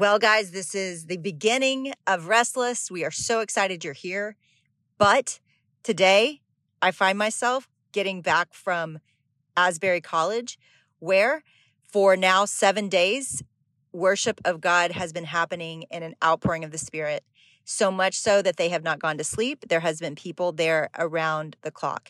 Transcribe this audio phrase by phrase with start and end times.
[0.00, 2.90] Well, guys, this is the beginning of Restless.
[2.90, 4.34] We are so excited you're here.
[4.96, 5.40] But
[5.82, 6.40] today,
[6.80, 9.00] I find myself getting back from
[9.58, 10.58] Asbury College,
[11.00, 11.44] where
[11.82, 13.42] for now seven days,
[13.92, 17.22] worship of God has been happening in an outpouring of the Spirit.
[17.66, 19.66] So much so that they have not gone to sleep.
[19.68, 22.08] There has been people there around the clock.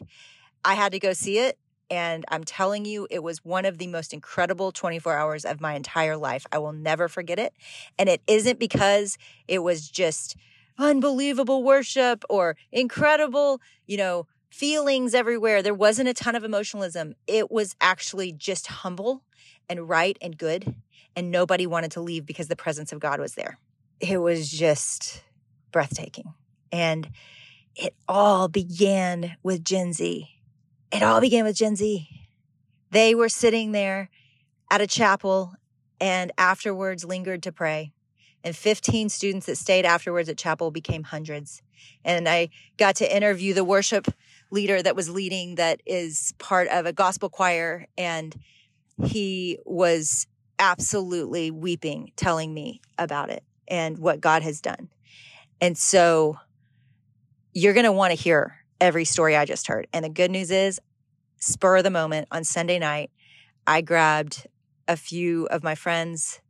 [0.64, 1.58] I had to go see it.
[1.90, 5.74] And I'm telling you, it was one of the most incredible 24 hours of my
[5.74, 6.46] entire life.
[6.52, 7.52] I will never forget it.
[7.98, 9.18] And it isn't because
[9.48, 10.36] it was just
[10.78, 15.62] unbelievable worship or incredible, you know, feelings everywhere.
[15.62, 17.14] There wasn't a ton of emotionalism.
[17.26, 19.24] It was actually just humble
[19.68, 20.74] and right and good.
[21.16, 23.58] And nobody wanted to leave because the presence of God was there.
[23.98, 25.22] It was just
[25.72, 26.34] breathtaking.
[26.70, 27.10] And
[27.74, 30.28] it all began with Gen Z
[30.92, 32.08] it all began with Gen Z.
[32.90, 34.10] They were sitting there
[34.70, 35.54] at a chapel
[36.00, 37.92] and afterwards lingered to pray.
[38.42, 41.62] And 15 students that stayed afterwards at chapel became hundreds.
[42.04, 44.06] And I got to interview the worship
[44.50, 47.86] leader that was leading, that is part of a gospel choir.
[47.98, 48.34] And
[49.04, 50.26] he was
[50.58, 54.88] absolutely weeping, telling me about it and what God has done.
[55.60, 56.38] And so
[57.52, 59.86] you're going to want to hear every story I just heard.
[59.92, 60.80] And the good news is,
[61.38, 63.10] spur of the moment on Sunday night,
[63.66, 64.46] I grabbed
[64.88, 66.40] a few of my friends,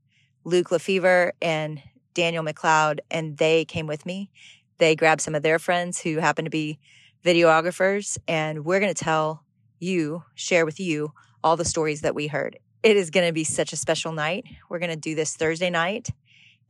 [0.45, 1.83] Luke Lefevre and
[2.15, 4.31] Daniel McLeod, and they came with me.
[4.79, 6.79] They grabbed some of their friends who happen to be
[7.25, 9.45] videographers, and we're going to tell
[9.79, 11.13] you, share with you
[11.45, 12.59] all the stories that we heard.
[12.83, 14.45] It is going to be such a special night.
[14.69, 16.09] We're going to do this Thursday night,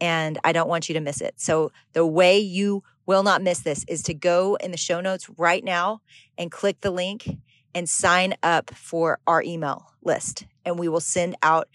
[0.01, 1.35] and I don't want you to miss it.
[1.37, 5.29] So, the way you will not miss this is to go in the show notes
[5.37, 6.01] right now
[6.39, 7.29] and click the link
[7.75, 10.47] and sign up for our email list.
[10.65, 11.69] And we will send out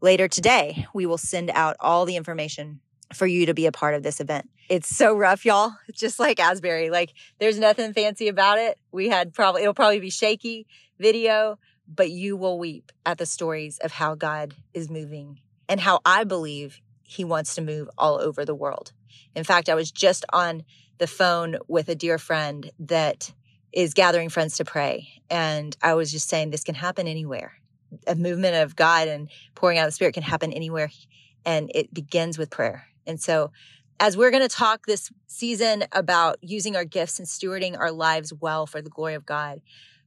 [0.00, 2.80] later today, we will send out all the information
[3.14, 4.48] for you to be a part of this event.
[4.68, 5.74] It's so rough, y'all.
[5.88, 6.90] It's just like Asbury.
[6.90, 8.78] Like there's nothing fancy about it.
[8.90, 10.66] We had probably, it'll probably be shaky
[10.98, 16.00] video, but you will weep at the stories of how God is moving and how
[16.04, 18.92] I believe he wants to move all over the world.
[19.34, 20.64] In fact, I was just on
[20.98, 23.32] the phone with a dear friend that
[23.72, 25.08] is gathering friends to pray.
[25.30, 27.54] And I was just saying, this can happen anywhere.
[28.06, 30.90] A movement of God and pouring out the Spirit can happen anywhere.
[31.44, 32.86] And it begins with prayer.
[33.06, 33.50] And so,
[34.00, 38.32] as we're going to talk this season about using our gifts and stewarding our lives
[38.32, 39.60] well for the glory of God,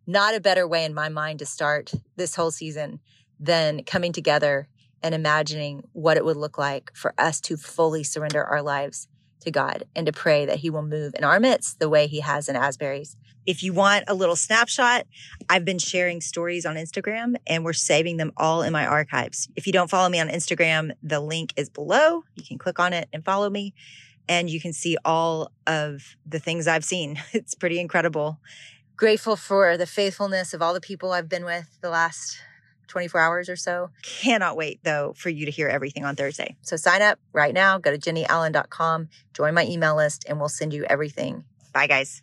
[0.05, 2.99] not a better way in my mind to start this whole season
[3.39, 4.67] than coming together
[5.03, 9.07] and imagining what it would look like for us to fully surrender our lives
[9.41, 12.19] to God and to pray that He will move in our midst the way He
[12.21, 13.15] has in Asbury's.
[13.45, 15.05] If you want a little snapshot,
[15.49, 19.47] I've been sharing stories on Instagram and we're saving them all in my archives.
[19.55, 22.23] If you don't follow me on Instagram, the link is below.
[22.35, 23.75] You can click on it and follow me
[24.27, 27.21] and you can see all of the things I've seen.
[27.33, 28.39] It's pretty incredible.
[28.95, 32.37] Grateful for the faithfulness of all the people I've been with the last
[32.87, 33.89] 24 hours or so.
[34.01, 36.55] Cannot wait though for you to hear everything on Thursday.
[36.61, 37.77] So sign up right now.
[37.77, 41.43] Go to jennieallen.com, join my email list, and we'll send you everything.
[41.73, 42.21] Bye, guys.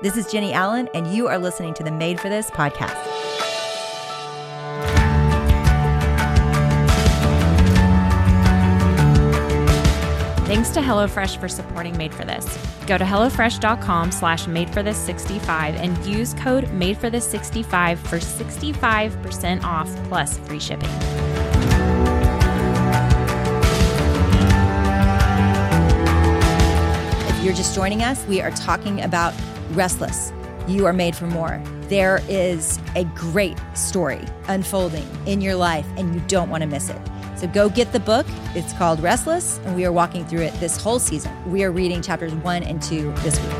[0.00, 3.47] This is Jennie Allen, and you are listening to the Made for This podcast.
[10.48, 12.46] Thanks to HelloFresh for supporting Made for This.
[12.86, 18.00] Go to HelloFresh.com slash Made for This 65 and use code Made for This 65
[18.00, 20.88] for 65% off plus free shipping.
[27.28, 29.34] If you're just joining us, we are talking about
[29.72, 30.32] Restless.
[30.66, 31.62] You are made for more.
[31.88, 36.88] There is a great story unfolding in your life, and you don't want to miss
[36.88, 37.00] it.
[37.38, 38.26] So go get the book.
[38.56, 41.32] It's called Restless, and we are walking through it this whole season.
[41.48, 43.52] We are reading chapters one and two this week.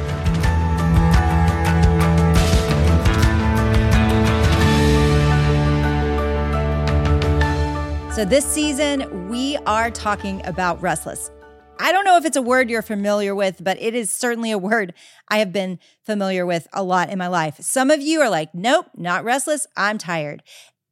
[8.12, 11.30] So, this season, we are talking about restless.
[11.78, 14.58] I don't know if it's a word you're familiar with, but it is certainly a
[14.58, 14.92] word
[15.28, 17.58] I have been familiar with a lot in my life.
[17.60, 19.68] Some of you are like, nope, not restless.
[19.76, 20.42] I'm tired.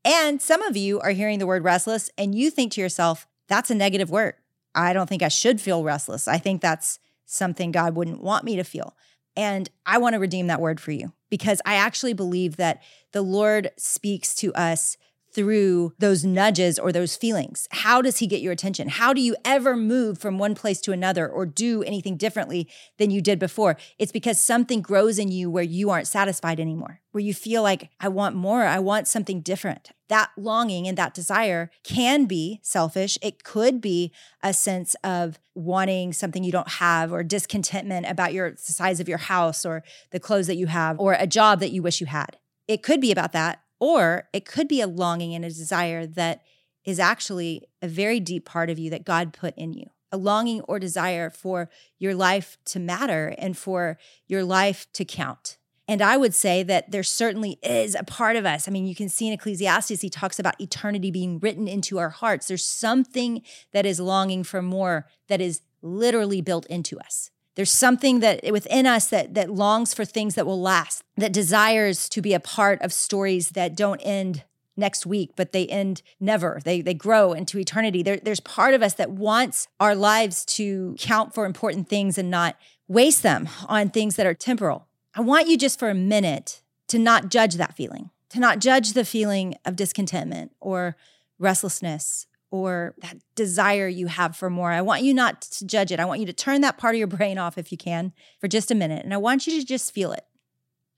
[0.07, 3.73] And some of you are hearing the word restless and you think to yourself, that's
[3.73, 4.35] a negative word.
[4.73, 6.29] I don't think I should feel restless.
[6.29, 8.95] I think that's something God wouldn't want me to feel.
[9.37, 13.23] And I want to redeem that word for you because I actually believe that the
[13.23, 14.97] Lord speaks to us
[15.37, 17.69] through those nudges or those feelings?
[17.71, 18.89] How does he get your attention?
[18.89, 23.11] How do you ever move from one place to another or do anything differently than
[23.11, 23.77] you did before?
[23.99, 27.91] It's because something grows in you where you aren't satisfied anymore, where you feel like,
[28.01, 29.91] I want more, I want something different.
[30.09, 33.19] That longing and that desire can be selfish.
[33.21, 34.13] It could be
[34.43, 39.09] a sense of wanting something you don't have or discontentment about your the size of
[39.09, 39.83] your house or
[40.13, 42.39] the clothes that you have or a job that you wish you had.
[42.69, 46.43] It could be about that or it could be a longing and a desire that
[46.85, 49.87] is actually a very deep part of you that God put in you.
[50.13, 51.69] A longing or desire for
[51.99, 55.59] your life to matter and for your life to count.
[55.89, 58.67] And I would say that there certainly is a part of us.
[58.67, 62.11] I mean, you can see in Ecclesiastes, he talks about eternity being written into our
[62.11, 62.49] hearts.
[62.49, 63.43] There's something
[63.73, 67.31] that is longing for more that is literally built into us.
[67.57, 72.09] There's something that within us that that longs for things that will last, that desires
[72.11, 74.45] to be a part of stories that don't end
[74.77, 76.61] next week, but they end never.
[76.63, 78.03] They they grow into eternity.
[78.03, 82.31] There, there's part of us that wants our lives to count for important things and
[82.31, 82.57] not
[82.89, 84.87] waste them on things that are temporal.
[85.15, 88.93] I want you just for a minute to not judge that feeling, to not judge
[88.93, 90.95] the feeling of discontentment or
[91.39, 94.71] restlessness or that desire you have for more.
[94.71, 96.01] I want you not to judge it.
[96.01, 98.49] I want you to turn that part of your brain off if you can for
[98.49, 99.05] just a minute.
[99.05, 100.25] And I want you to just feel it.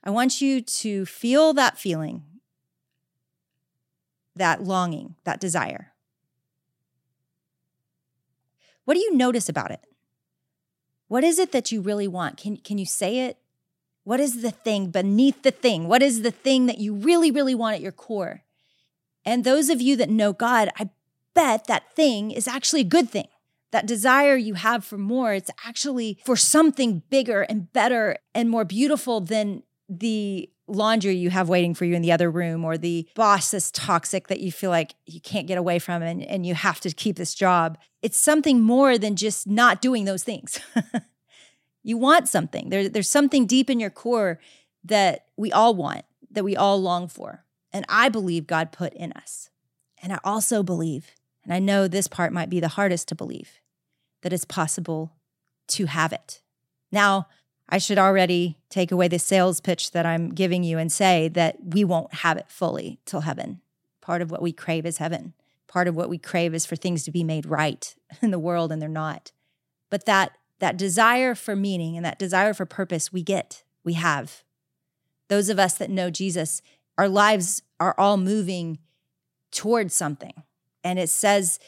[0.04, 2.22] I want you to feel that feeling,
[4.36, 5.92] that longing, that desire.
[8.84, 9.80] What do you notice about it?
[11.08, 12.36] What is it that you really want?
[12.36, 13.38] Can, can you say it?
[14.04, 15.88] What is the thing beneath the thing?
[15.88, 18.44] What is the thing that you really, really want at your core?
[19.24, 20.88] And those of you that know God, I
[21.38, 23.28] bet that thing is actually a good thing.
[23.70, 28.64] That desire you have for more, it's actually for something bigger and better and more
[28.64, 33.08] beautiful than the laundry you have waiting for you in the other room or the
[33.14, 36.54] boss is toxic that you feel like you can't get away from and, and you
[36.54, 37.78] have to keep this job.
[38.02, 40.58] It's something more than just not doing those things.
[41.82, 42.68] you want something.
[42.70, 44.40] There, there's something deep in your core
[44.84, 47.44] that we all want, that we all long for.
[47.72, 49.50] And I believe God put in us.
[50.02, 51.12] And I also believe
[51.48, 53.60] and I know this part might be the hardest to believe
[54.20, 55.14] that it's possible
[55.68, 56.42] to have it.
[56.92, 57.26] Now,
[57.70, 61.56] I should already take away the sales pitch that I'm giving you and say that
[61.72, 63.62] we won't have it fully till heaven.
[64.02, 65.32] Part of what we crave is heaven.
[65.68, 68.70] Part of what we crave is for things to be made right in the world
[68.70, 69.32] and they're not.
[69.88, 74.42] But that that desire for meaning and that desire for purpose we get, we have.
[75.28, 76.60] Those of us that know Jesus,
[76.98, 78.80] our lives are all moving
[79.52, 80.42] towards something.
[80.84, 81.58] And it says,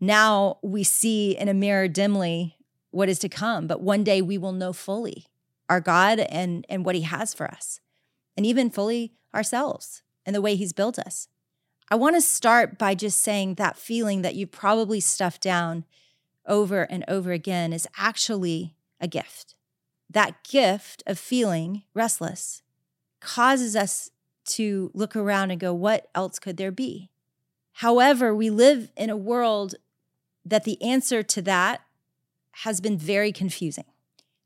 [0.00, 2.56] now we see in a mirror dimly
[2.90, 5.26] what is to come, but one day we will know fully
[5.68, 7.80] our God and, and what He has for us,
[8.36, 11.28] and even fully ourselves and the way He's built us.
[11.90, 15.84] I want to start by just saying that feeling that you probably stuffed down
[16.46, 19.54] over and over again is actually a gift.
[20.10, 22.62] That gift of feeling restless
[23.20, 24.10] causes us
[24.46, 27.10] to look around and go, what else could there be?
[27.80, 29.74] However, we live in a world
[30.46, 31.82] that the answer to that
[32.62, 33.84] has been very confusing.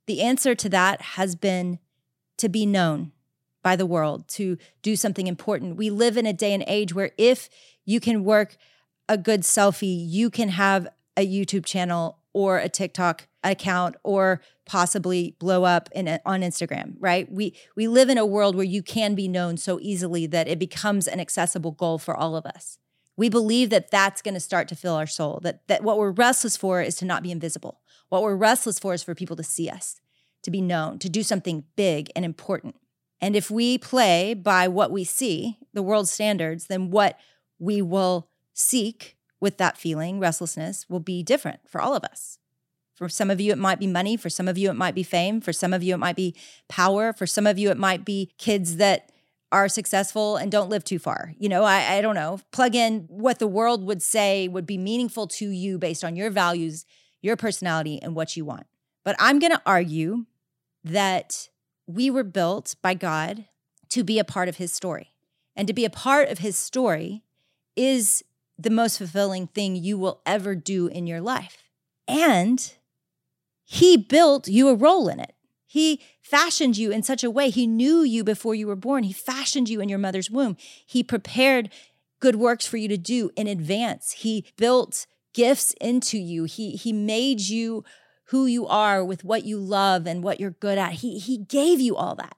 [0.07, 1.79] The answer to that has been
[2.39, 3.13] to be known
[3.63, 5.77] by the world, to do something important.
[5.77, 7.49] We live in a day and age where if
[7.85, 8.57] you can work
[9.09, 15.37] a good selfie, you can have a YouTube channel or a TikTok account or possibly
[15.39, 17.31] blow up in on Instagram, right?
[17.31, 20.59] We we live in a world where you can be known so easily that it
[20.59, 22.81] becomes an accessible goal for all of us
[23.21, 26.11] we believe that that's going to start to fill our soul that that what we're
[26.11, 29.43] restless for is to not be invisible what we're restless for is for people to
[29.43, 30.01] see us
[30.43, 32.75] to be known to do something big and important
[33.21, 37.19] and if we play by what we see the world's standards then what
[37.59, 42.39] we will seek with that feeling restlessness will be different for all of us
[42.95, 44.19] for some of you, it might be money.
[44.19, 45.41] For some of you, it might be fame.
[45.41, 46.37] For some of you, it might be
[46.69, 47.15] power.
[47.15, 49.11] For some of you, it might be kids that
[49.53, 51.35] are successful and don't live too far.
[51.39, 52.41] You know, I, I don't know.
[52.53, 56.31] Plug in what the world would say would be meaningful to you based on your
[56.31, 56.87] values,
[57.21, 58.67] your personality, and what you want.
[59.05, 60.27] But I'm going to argue
[60.85, 61.49] that
[61.87, 63.47] we were built by God
[63.91, 65.11] to be a part of his story.
[65.57, 67.23] And to be a part of his story
[67.77, 68.23] is
[68.57, 71.65] the most fulfilling thing you will ever do in your life.
[72.07, 72.73] And
[73.65, 75.35] he built you a role in it.
[75.71, 77.49] He fashioned you in such a way.
[77.49, 79.05] He knew you before you were born.
[79.05, 80.57] He fashioned you in your mother's womb.
[80.85, 81.71] He prepared
[82.19, 84.11] good works for you to do in advance.
[84.11, 86.43] He built gifts into you.
[86.43, 87.85] He he made you
[88.25, 90.95] who you are with what you love and what you're good at.
[90.95, 92.37] He he gave you all that.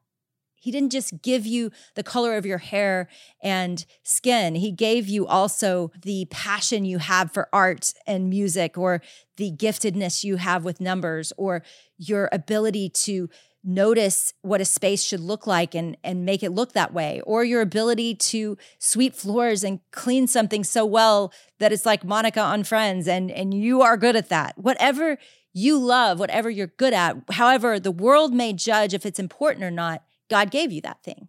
[0.62, 3.08] He didn't just give you the color of your hair
[3.42, 4.54] and skin.
[4.54, 9.02] He gave you also the passion you have for art and music, or
[9.36, 11.64] the giftedness you have with numbers, or
[11.98, 13.28] your ability to
[13.64, 17.42] notice what a space should look like and, and make it look that way, or
[17.42, 22.62] your ability to sweep floors and clean something so well that it's like Monica on
[22.62, 24.56] Friends and, and you are good at that.
[24.56, 25.18] Whatever
[25.52, 29.70] you love, whatever you're good at, however, the world may judge if it's important or
[29.72, 31.28] not, God gave you that thing.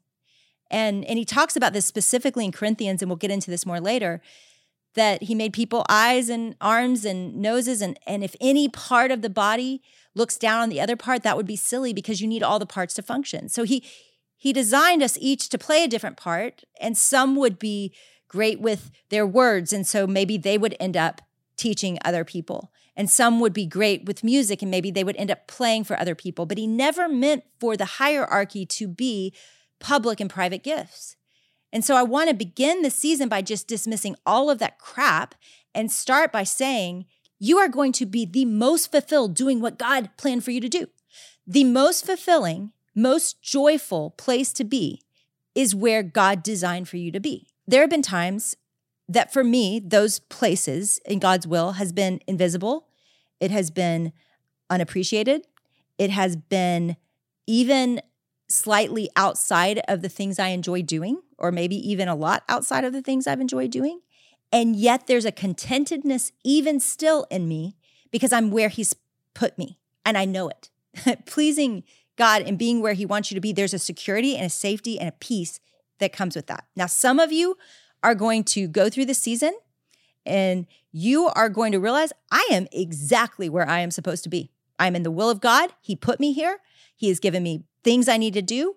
[0.71, 3.81] And, and he talks about this specifically in Corinthians, and we'll get into this more
[3.81, 4.21] later
[4.95, 9.23] that he made people eyes and arms and noses and and if any part of
[9.23, 9.81] the body
[10.13, 12.65] looks down on the other part that would be silly because you need all the
[12.65, 13.83] parts to function so he
[14.37, 17.91] he designed us each to play a different part and some would be
[18.27, 21.23] great with their words and so maybe they would end up
[21.57, 25.31] teaching other people and some would be great with music and maybe they would end
[25.31, 29.33] up playing for other people but he never meant for the hierarchy to be
[29.79, 31.15] public and private gifts
[31.73, 35.33] and so I want to begin the season by just dismissing all of that crap
[35.73, 37.05] and start by saying,
[37.39, 40.69] you are going to be the most fulfilled doing what God planned for you to
[40.69, 40.87] do.
[41.47, 45.01] The most fulfilling, most joyful place to be
[45.55, 47.47] is where God designed for you to be.
[47.67, 48.55] There have been times
[49.07, 52.87] that for me, those places in God's will has been invisible,
[53.39, 54.13] it has been
[54.69, 55.45] unappreciated,
[55.97, 56.95] it has been
[57.45, 58.01] even
[58.49, 62.93] slightly outside of the things I enjoy doing, or maybe even a lot outside of
[62.93, 64.01] the things I've enjoyed doing.
[64.51, 67.75] And yet there's a contentedness even still in me
[68.11, 68.95] because I'm where He's
[69.33, 70.69] put me and I know it.
[71.25, 71.83] Pleasing
[72.15, 74.99] God and being where He wants you to be, there's a security and a safety
[74.99, 75.59] and a peace
[75.99, 76.65] that comes with that.
[76.75, 77.57] Now, some of you
[78.03, 79.53] are going to go through the season
[80.25, 84.51] and you are going to realize I am exactly where I am supposed to be.
[84.77, 85.71] I'm in the will of God.
[85.81, 86.59] He put me here.
[86.95, 88.75] He has given me things I need to do.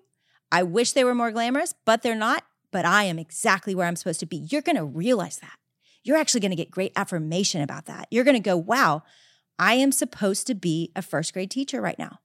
[0.51, 2.43] I wish they were more glamorous, but they're not.
[2.71, 4.37] But I am exactly where I'm supposed to be.
[4.37, 5.57] You're going to realize that.
[6.03, 8.07] You're actually going to get great affirmation about that.
[8.11, 9.03] You're going to go, wow,
[9.59, 12.19] I am supposed to be a first grade teacher right now,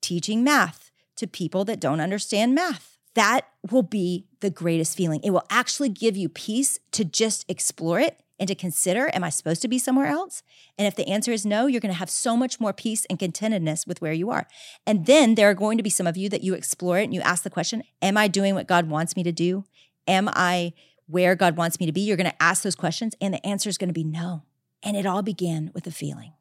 [0.00, 2.93] teaching math to people that don't understand math.
[3.14, 5.20] That will be the greatest feeling.
[5.22, 9.30] It will actually give you peace to just explore it and to consider am I
[9.30, 10.42] supposed to be somewhere else?
[10.76, 13.18] And if the answer is no, you're going to have so much more peace and
[13.18, 14.46] contentedness with where you are.
[14.86, 17.14] And then there are going to be some of you that you explore it and
[17.14, 19.64] you ask the question Am I doing what God wants me to do?
[20.06, 20.72] Am I
[21.06, 22.00] where God wants me to be?
[22.00, 24.42] You're going to ask those questions, and the answer is going to be no.
[24.82, 26.32] And it all began with a feeling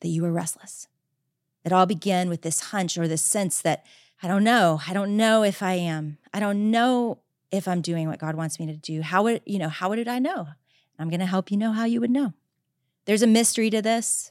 [0.00, 0.88] that you were restless.
[1.64, 3.84] It all began with this hunch or this sense that
[4.22, 4.80] I don't know.
[4.86, 6.18] I don't know if I am.
[6.32, 7.18] I don't know
[7.50, 9.02] if I'm doing what God wants me to do.
[9.02, 10.48] How would, you know, how would I know?
[10.98, 12.32] I'm going to help you know how you would know.
[13.04, 14.30] There's a mystery to this.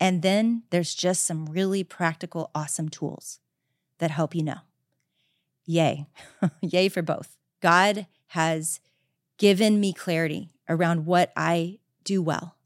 [0.00, 3.38] And then there's just some really practical, awesome tools
[3.98, 4.60] that help you know.
[5.66, 6.06] Yay.
[6.62, 7.36] Yay for both.
[7.60, 8.80] God has
[9.38, 12.56] given me clarity around what I do well.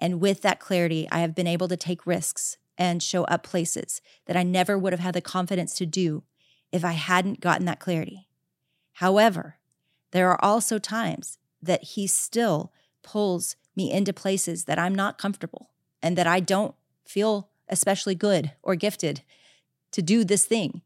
[0.00, 4.00] And with that clarity, I have been able to take risks and show up places
[4.26, 6.24] that I never would have had the confidence to do
[6.72, 8.28] if I hadn't gotten that clarity.
[8.94, 9.56] However,
[10.12, 15.70] there are also times that He still pulls me into places that I'm not comfortable
[16.02, 19.22] and that I don't feel especially good or gifted
[19.92, 20.82] to do this thing.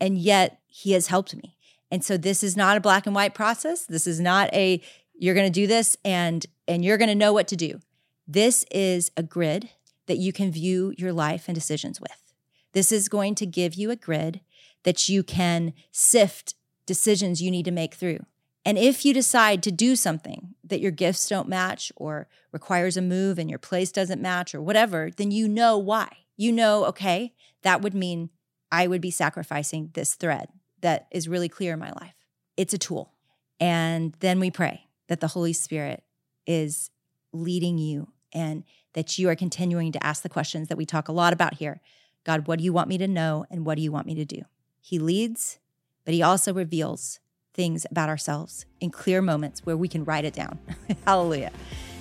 [0.00, 1.56] And yet he has helped me.
[1.90, 3.84] And so this is not a black and white process.
[3.84, 4.80] This is not a
[5.18, 7.80] you're going to do this and and you're going to know what to do.
[8.26, 9.70] This is a grid
[10.10, 12.34] that you can view your life and decisions with.
[12.72, 14.40] This is going to give you a grid
[14.82, 18.26] that you can sift decisions you need to make through.
[18.64, 23.02] And if you decide to do something that your gifts don't match or requires a
[23.02, 26.08] move and your place doesn't match or whatever, then you know why.
[26.36, 28.30] You know, okay, that would mean
[28.72, 30.48] I would be sacrificing this thread
[30.80, 32.16] that is really clear in my life.
[32.56, 33.12] It's a tool.
[33.60, 36.02] And then we pray that the Holy Spirit
[36.48, 36.90] is
[37.32, 41.12] leading you and that you are continuing to ask the questions that we talk a
[41.12, 41.80] lot about here.
[42.24, 44.24] God, what do you want me to know and what do you want me to
[44.24, 44.42] do?
[44.80, 45.58] He leads,
[46.04, 47.20] but he also reveals
[47.54, 50.58] things about ourselves in clear moments where we can write it down.
[51.06, 51.52] Hallelujah.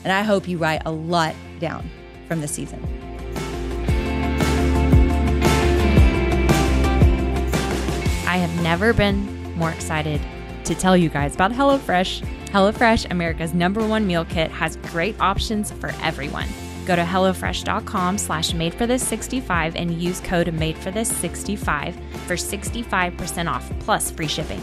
[0.03, 1.89] And I hope you write a lot down
[2.27, 2.81] from this season.
[8.27, 10.22] I have never been more excited
[10.65, 12.22] to tell you guys about HelloFresh.
[12.48, 16.48] HelloFresh, America's number one meal kit, has great options for everyone.
[16.89, 21.93] Go to HelloFresh.com slash made for this 65 and use code made for this 65
[22.25, 24.60] for 65% off plus free shipping.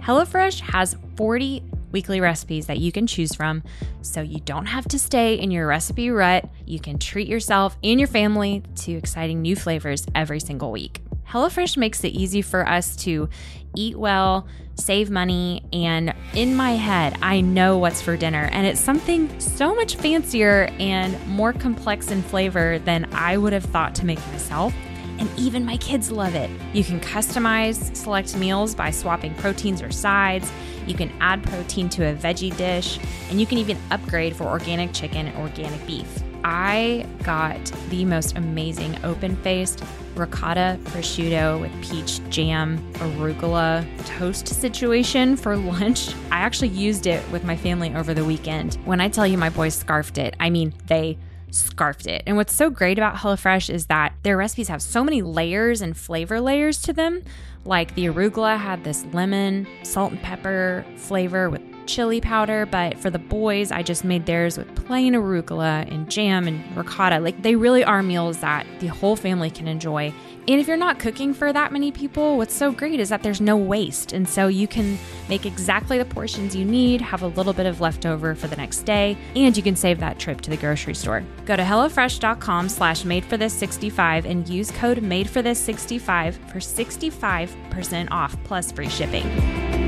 [0.00, 3.62] HelloFresh has 40 weekly recipes that you can choose from
[4.02, 6.50] so you don't have to stay in your recipe rut.
[6.66, 11.00] You can treat yourself and your family to exciting new flavors every single week.
[11.28, 13.28] HelloFresh makes it easy for us to
[13.76, 18.48] eat well, save money, and in my head, I know what's for dinner.
[18.50, 23.64] And it's something so much fancier and more complex in flavor than I would have
[23.64, 24.72] thought to make myself.
[25.18, 26.48] And even my kids love it.
[26.72, 30.50] You can customize select meals by swapping proteins or sides.
[30.86, 34.94] You can add protein to a veggie dish, and you can even upgrade for organic
[34.94, 36.22] chicken and organic beef.
[36.44, 37.58] I got
[37.90, 39.82] the most amazing open faced
[40.14, 46.14] ricotta prosciutto with peach jam, arugula toast situation for lunch.
[46.30, 48.74] I actually used it with my family over the weekend.
[48.84, 51.18] When I tell you my boys scarfed it, I mean they
[51.50, 52.22] scarfed it.
[52.26, 55.96] And what's so great about HelloFresh is that their recipes have so many layers and
[55.96, 57.22] flavor layers to them.
[57.64, 63.10] Like the arugula had this lemon, salt, and pepper flavor with chili powder, but for
[63.10, 67.18] the boys, I just made theirs with plain arugula and jam and ricotta.
[67.18, 70.12] Like they really are meals that the whole family can enjoy.
[70.48, 73.40] And if you're not cooking for that many people, what's so great is that there's
[73.40, 74.14] no waste.
[74.14, 74.96] And so you can
[75.28, 78.80] make exactly the portions you need, have a little bit of leftover for the next
[78.82, 81.22] day, and you can save that trip to the grocery store.
[81.44, 86.36] Go to HelloFresh.com slash made for this 65 and use code made for this 65
[86.50, 89.87] for 65% off plus free shipping.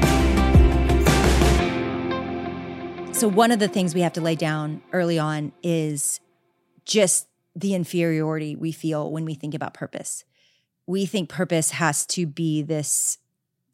[3.21, 6.21] So, one of the things we have to lay down early on is
[6.87, 10.25] just the inferiority we feel when we think about purpose.
[10.87, 13.19] We think purpose has to be this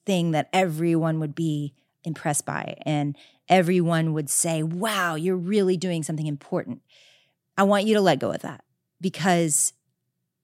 [0.05, 3.17] thing that everyone would be impressed by and
[3.49, 6.83] everyone would say, wow, you're really doing something important.
[7.57, 8.65] I want you to let go of that
[9.01, 9.75] because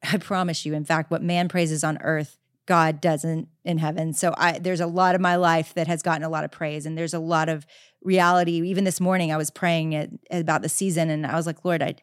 [0.05, 4.13] I promise you, in fact, what man praises on earth, God doesn't in heaven.
[4.13, 6.87] So I there's a lot of my life that has gotten a lot of praise
[6.87, 7.67] and there's a lot of
[8.03, 8.61] reality.
[8.69, 11.83] Even this morning, I was praying it, about the season, and I was like, Lord,
[11.83, 11.97] I,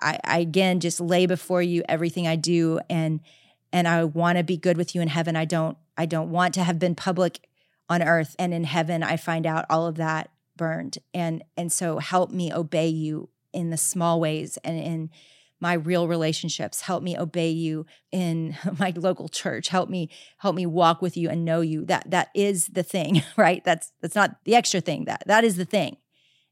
[0.00, 3.20] I, I again just lay before you everything I do, and
[3.72, 5.36] and I want to be good with you in heaven.
[5.36, 7.48] I don't, I don't want to have been public
[7.88, 11.98] on earth, and in heaven, I find out all of that burned, and and so
[11.98, 15.10] help me obey you in the small ways and in
[15.60, 20.66] my real relationships help me obey you in my local church help me help me
[20.66, 21.84] walk with you and know you.
[21.84, 23.62] That that is the thing right?
[23.64, 25.96] That's that's not the extra thing that that is the thing.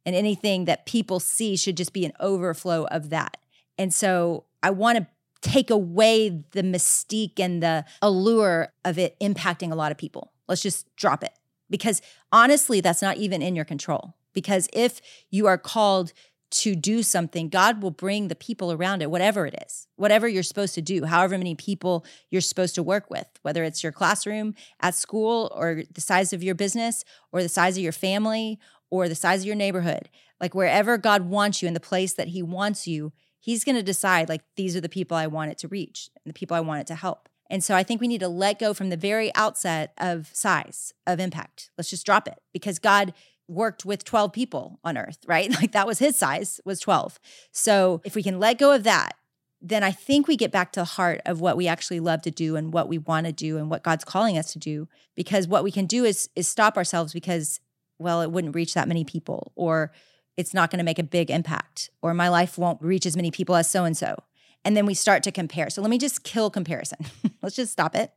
[0.06, 3.36] And anything that people see should just be an overflow of that.
[3.76, 5.06] And so i want to
[5.40, 10.32] take away the mystique and the allure of it impacting a lot of people.
[10.49, 11.32] Let's just drop it.
[11.71, 14.14] Because honestly that's not even in your control.
[14.32, 16.12] Because if you are called
[16.50, 20.43] to do something, God will bring the people around it, whatever it is, whatever you're
[20.43, 24.54] supposed to do, however many people you're supposed to work with, whether it's your classroom
[24.80, 28.58] at school or the size of your business or the size of your family
[28.91, 30.08] or the size of your neighborhood.
[30.41, 33.82] Like wherever God wants you in the place that He wants you, He's going to
[33.82, 36.61] decide, like, these are the people I want it to reach and the people I
[36.61, 37.28] want it to help.
[37.50, 40.93] And so I think we need to let go from the very outset of size,
[41.06, 41.71] of impact.
[41.78, 43.15] Let's just drop it because God
[43.49, 45.50] worked with 12 people on earth, right?
[45.61, 47.19] Like that was his size was 12.
[47.50, 49.17] So if we can let go of that,
[49.61, 52.30] then I think we get back to the heart of what we actually love to
[52.30, 55.49] do and what we want to do and what God's calling us to do because
[55.49, 57.58] what we can do is is stop ourselves because
[57.99, 59.91] well it wouldn't reach that many people or
[60.37, 63.30] it's not going to make a big impact or my life won't reach as many
[63.30, 64.17] people as so and so.
[64.65, 65.71] And then we start to compare.
[65.71, 66.99] So let me just kill comparison.
[67.43, 68.13] Let's just stop it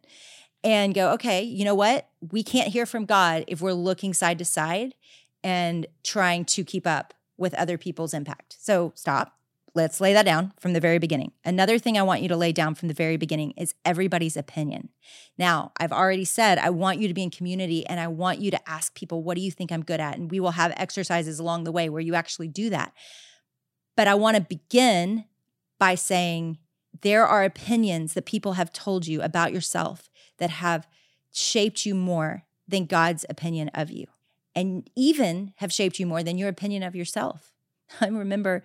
[0.63, 2.09] and go, okay, you know what?
[2.31, 4.93] We can't hear from God if we're looking side to side
[5.43, 8.55] and trying to keep up with other people's impact.
[8.59, 9.37] So stop.
[9.73, 11.31] Let's lay that down from the very beginning.
[11.45, 14.89] Another thing I want you to lay down from the very beginning is everybody's opinion.
[15.37, 18.51] Now, I've already said I want you to be in community and I want you
[18.51, 20.17] to ask people, what do you think I'm good at?
[20.17, 22.93] And we will have exercises along the way where you actually do that.
[23.95, 25.23] But I want to begin
[25.79, 26.57] by saying
[27.01, 30.85] there are opinions that people have told you about yourself that have
[31.31, 34.07] shaped you more than God's opinion of you
[34.55, 37.51] and even have shaped you more than your opinion of yourself.
[38.01, 38.63] I remember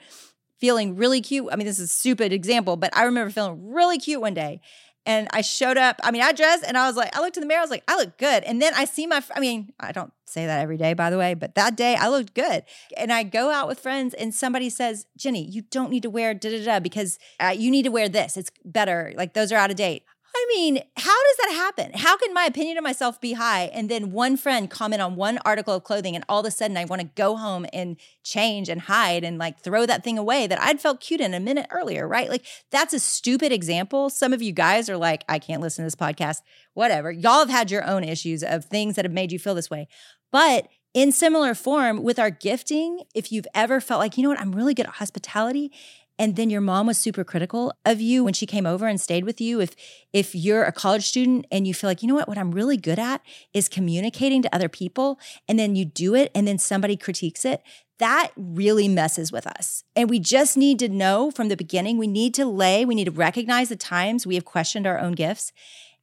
[0.59, 1.49] feeling really cute.
[1.53, 4.61] I mean, this is a stupid example, but I remember feeling really cute one day.
[5.09, 7.41] And I showed up, I mean, I dressed and I was like, I looked in
[7.41, 8.43] the mirror, I was like, I look good.
[8.43, 11.19] And then I see my, I mean, I don't say that every day, by the
[11.19, 12.65] way, but that day I looked good.
[12.97, 16.35] And I go out with friends and somebody says, Jennie, you don't need to wear
[16.35, 18.37] da da da because uh, you need to wear this.
[18.37, 19.13] It's better.
[19.17, 20.03] Like those are out of date.
[20.39, 21.93] I mean, how does that happen?
[21.95, 25.39] How can my opinion of myself be high and then one friend comment on one
[25.47, 28.69] article of clothing and all of a sudden I want to go home and change
[28.69, 31.67] and hide and like throw that thing away that I'd felt cute in a minute
[31.71, 32.29] earlier, right?
[32.29, 34.11] Like that's a stupid example.
[34.11, 36.43] Some of you guys are like, I can't listen to this podcast,
[36.75, 37.11] whatever.
[37.11, 39.89] Y'all have had your own issues of things that have made you feel this way.
[40.31, 44.41] But in similar form with our gifting, if you've ever felt like, you know what,
[44.41, 45.73] I'm really good at hospitality
[46.19, 49.25] and then your mom was super critical of you when she came over and stayed
[49.25, 49.61] with you.
[49.61, 49.75] If
[50.13, 52.29] if you're a college student and you feel like you know what?
[52.29, 56.31] What i'm really good at is communicating to other people and then you do it
[56.35, 57.63] and then somebody critiques it
[57.99, 59.83] that really messes with us.
[59.95, 63.05] And we just need to know from the beginning we need to lay we need
[63.05, 65.53] to recognize the times we have questioned our own gifts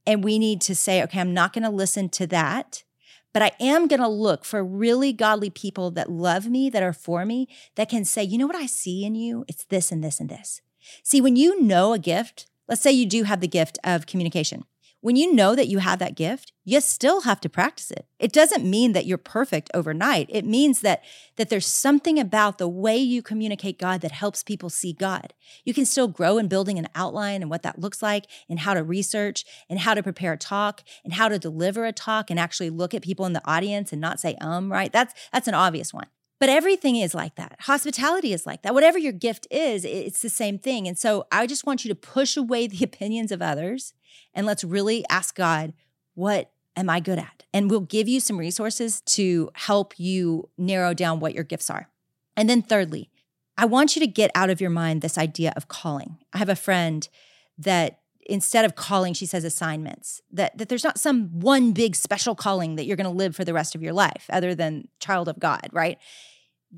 [0.06, 2.84] and we need to say okay i'm not going to listen to that
[3.34, 6.94] but I am going to look for really godly people that love me, that are
[6.94, 9.44] for me, that can say, you know what I see in you?
[9.48, 10.62] It's this and this and this.
[11.04, 14.66] See, when you know a gift, let's say you do have the gift of communication.
[15.04, 18.06] When you know that you have that gift, you still have to practice it.
[18.20, 20.28] It doesn't mean that you're perfect overnight.
[20.30, 21.04] It means that
[21.36, 25.34] that there's something about the way you communicate God that helps people see God.
[25.66, 28.74] You can still grow in building an outline and what that looks like and how
[28.74, 32.40] to research and how to prepare a talk and how to deliver a talk and
[32.40, 34.94] actually look at people in the audience and not say um, right?
[34.94, 36.08] That's that's an obvious one.
[36.40, 37.56] But everything is like that.
[37.62, 38.74] Hospitality is like that.
[38.74, 40.88] Whatever your gift is, it's the same thing.
[40.88, 43.94] And so I just want you to push away the opinions of others
[44.34, 45.74] and let's really ask God,
[46.16, 47.44] what am I good at?
[47.54, 51.90] And we'll give you some resources to help you narrow down what your gifts are.
[52.36, 53.12] And then, thirdly,
[53.58, 56.18] I want you to get out of your mind this idea of calling.
[56.34, 57.08] I have a friend
[57.60, 62.36] that instead of calling, she says assignments, that, that there's not some one big special
[62.36, 65.28] calling that you're going to live for the rest of your life, other than child
[65.28, 65.98] of God, right?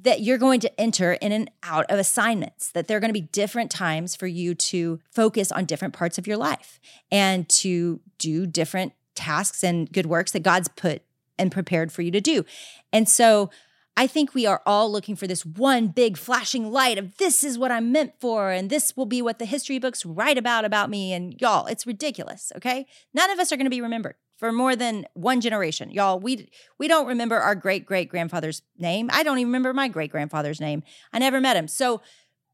[0.02, 3.14] that you're going to enter in and out of assignments, that there are going to
[3.14, 6.80] be different times for you to focus on different parts of your life
[7.12, 11.02] and to do different tasks and good works that God's put
[11.40, 12.46] and prepared for you to do.
[12.92, 13.50] And so
[13.98, 17.58] I think we are all looking for this one big flashing light of this is
[17.58, 20.90] what I'm meant for, and this will be what the history books write about about
[20.90, 21.14] me.
[21.14, 22.86] And y'all, it's ridiculous, okay?
[23.14, 25.92] None of us are going to be remembered for more than one generation.
[25.92, 29.10] Y'all, we we don't remember our great great grandfather's name.
[29.14, 30.84] I don't even remember my great grandfather's name.
[31.14, 31.70] I never met him.
[31.70, 32.02] So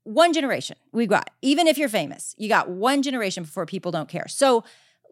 [0.03, 1.31] one generation we got.
[1.41, 4.27] Even if you're famous, you got one generation before people don't care.
[4.27, 4.63] So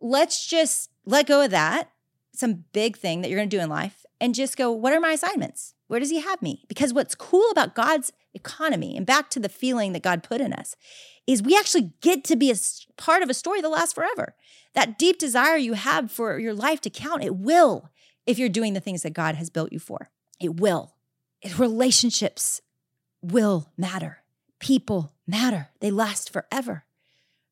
[0.02, 1.92] let's just let go of that,
[2.34, 5.00] some big thing that you're going to do in life, and just go, what are
[5.00, 5.74] my assignments?
[5.90, 6.66] Where does he have me?
[6.68, 10.54] Because what's cool about God's economy, and back to the feeling that God put in
[10.54, 10.76] us,
[11.26, 12.56] is we actually get to be a
[12.96, 14.36] part of a story that lasts forever.
[14.76, 17.90] That deep desire you have for your life to count, it will
[18.28, 20.12] if you're doing the things that God has built you for.
[20.40, 20.94] It will.
[21.58, 22.62] Relationships
[23.24, 24.20] will matter.
[24.60, 25.70] People matter.
[25.80, 26.84] They last forever.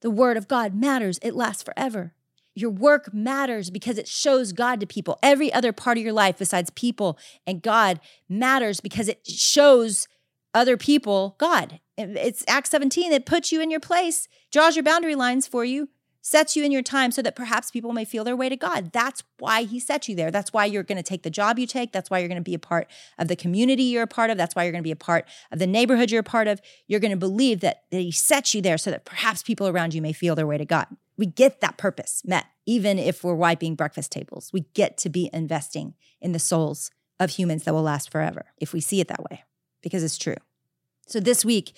[0.01, 1.17] The word of God matters.
[1.23, 2.13] It lasts forever.
[2.57, 5.19] Your work matters because it shows God to people.
[5.21, 10.07] Every other part of your life besides people and God matters because it shows
[10.55, 11.79] other people God.
[11.99, 15.89] It's Acts 17 that puts you in your place, draws your boundary lines for you,
[16.23, 18.91] sets you in your time so that perhaps people may feel their way to God.
[18.91, 20.31] That's why he set you there.
[20.31, 21.91] That's why you're going to take the job you take.
[21.91, 22.89] That's why you're going to be a part
[23.19, 24.37] of the community you're a part of.
[24.37, 26.59] That's why you're going to be a part of the neighborhood you're a part of.
[26.87, 29.93] You're going to believe that, that he set you there so that perhaps people around
[29.93, 30.87] you may feel their way to God.
[31.17, 34.51] We get that purpose met, even if we're wiping breakfast tables.
[34.53, 38.73] We get to be investing in the souls of humans that will last forever if
[38.73, 39.43] we see it that way,
[39.81, 40.35] because it's true.
[41.07, 41.73] So this week,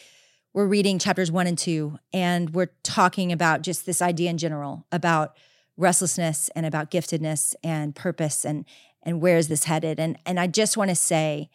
[0.53, 4.85] we're reading chapters one and two, and we're talking about just this idea in general
[4.91, 5.37] about
[5.77, 8.65] restlessness and about giftedness and purpose and
[9.03, 9.99] and where is this headed?
[9.99, 11.49] And and I just want to say,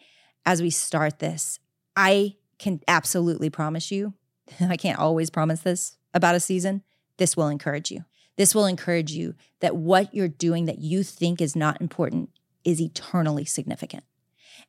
[0.45, 1.59] as we start this,
[1.95, 4.13] I can absolutely promise you,
[4.59, 6.83] I can't always promise this about a season,
[7.17, 8.05] this will encourage you.
[8.37, 12.29] This will encourage you that what you're doing that you think is not important
[12.63, 14.03] is eternally significant.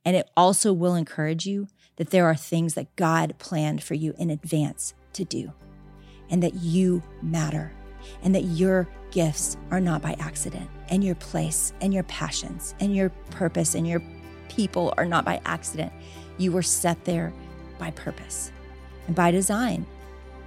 [0.04, 4.14] And it also will encourage you that there are things that God planned for you
[4.18, 5.52] in advance to do,
[6.30, 7.72] and that you matter,
[8.22, 12.94] and that your gifts are not by accident, and your place, and your passions, and
[12.94, 14.02] your purpose, and your
[14.48, 15.92] people are not by accident.
[16.38, 17.32] You were set there
[17.78, 18.52] by purpose
[19.06, 19.86] and by design.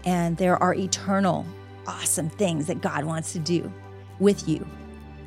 [0.05, 1.45] And there are eternal
[1.89, 3.73] awesome things that God wants to do
[4.19, 4.65] with you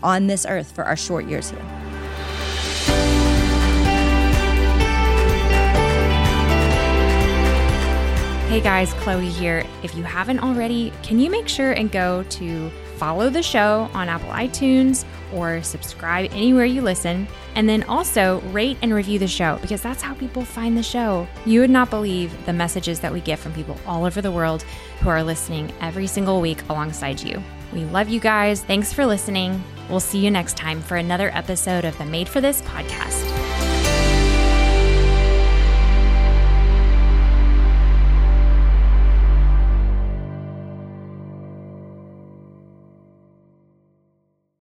[0.00, 1.60] on this earth for our short years here.
[8.48, 9.64] Hey guys, Chloe here.
[9.82, 14.08] If you haven't already, can you make sure and go to follow the show on
[14.08, 17.26] Apple iTunes or subscribe anywhere you listen?
[17.54, 21.26] And then also rate and review the show because that's how people find the show.
[21.44, 24.62] You would not believe the messages that we get from people all over the world
[25.00, 27.42] who are listening every single week alongside you.
[27.72, 28.62] We love you guys.
[28.62, 29.62] Thanks for listening.
[29.88, 33.41] We'll see you next time for another episode of the Made for This podcast.